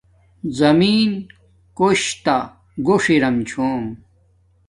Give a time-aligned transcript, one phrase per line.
[0.59, 1.09] زمین
[1.77, 2.37] کوش تہ
[2.85, 3.83] گوݽ ارم چھوم